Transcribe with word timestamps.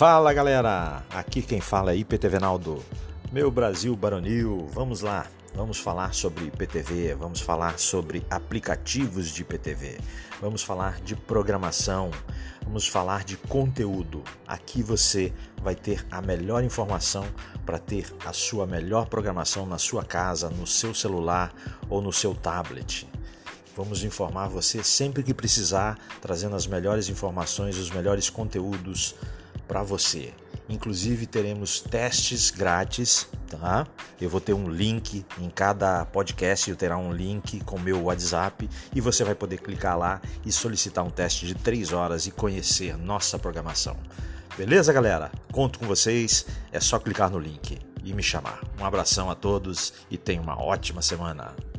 Fala 0.00 0.32
galera, 0.32 1.04
aqui 1.10 1.42
quem 1.42 1.60
fala 1.60 1.92
é 1.92 1.96
IPTV 1.96 2.38
Naldo, 2.38 2.82
meu 3.30 3.50
Brasil 3.50 3.94
Baronil. 3.94 4.66
Vamos 4.72 5.02
lá, 5.02 5.26
vamos 5.54 5.78
falar 5.78 6.14
sobre 6.14 6.46
IPTV, 6.46 7.14
vamos 7.16 7.42
falar 7.42 7.78
sobre 7.78 8.24
aplicativos 8.30 9.28
de 9.28 9.42
IPTV, 9.42 9.98
vamos 10.40 10.62
falar 10.62 11.02
de 11.02 11.14
programação, 11.14 12.10
vamos 12.64 12.88
falar 12.88 13.24
de 13.24 13.36
conteúdo. 13.36 14.24
Aqui 14.48 14.82
você 14.82 15.34
vai 15.62 15.74
ter 15.74 16.06
a 16.10 16.22
melhor 16.22 16.64
informação 16.64 17.26
para 17.66 17.78
ter 17.78 18.10
a 18.24 18.32
sua 18.32 18.66
melhor 18.66 19.06
programação 19.06 19.66
na 19.66 19.76
sua 19.76 20.02
casa, 20.02 20.48
no 20.48 20.66
seu 20.66 20.94
celular 20.94 21.52
ou 21.90 22.00
no 22.00 22.10
seu 22.10 22.34
tablet. 22.34 23.06
Vamos 23.76 24.02
informar 24.02 24.48
você 24.48 24.82
sempre 24.82 25.22
que 25.22 25.34
precisar, 25.34 25.98
trazendo 26.22 26.56
as 26.56 26.66
melhores 26.66 27.10
informações, 27.10 27.76
os 27.76 27.90
melhores 27.90 28.30
conteúdos 28.30 29.14
para 29.70 29.84
você. 29.84 30.34
Inclusive 30.68 31.26
teremos 31.26 31.80
testes 31.80 32.50
grátis, 32.50 33.28
tá? 33.48 33.86
Eu 34.20 34.28
vou 34.28 34.40
ter 34.40 34.52
um 34.52 34.68
link 34.68 35.24
em 35.38 35.48
cada 35.48 36.04
podcast, 36.06 36.68
eu 36.68 36.74
terá 36.74 36.98
um 36.98 37.12
link 37.12 37.60
com 37.60 37.78
meu 37.78 38.02
WhatsApp 38.02 38.68
e 38.92 39.00
você 39.00 39.22
vai 39.22 39.36
poder 39.36 39.58
clicar 39.58 39.96
lá 39.96 40.20
e 40.44 40.50
solicitar 40.50 41.04
um 41.04 41.10
teste 41.10 41.46
de 41.46 41.54
3 41.54 41.92
horas 41.92 42.26
e 42.26 42.32
conhecer 42.32 42.96
nossa 42.96 43.38
programação. 43.38 43.96
Beleza, 44.58 44.92
galera? 44.92 45.30
Conto 45.52 45.78
com 45.78 45.86
vocês, 45.86 46.46
é 46.72 46.80
só 46.80 46.98
clicar 46.98 47.30
no 47.30 47.38
link 47.38 47.78
e 48.02 48.12
me 48.12 48.24
chamar. 48.24 48.60
Um 48.76 48.84
abração 48.84 49.30
a 49.30 49.36
todos 49.36 49.92
e 50.10 50.18
tenha 50.18 50.42
uma 50.42 50.60
ótima 50.60 51.00
semana. 51.00 51.69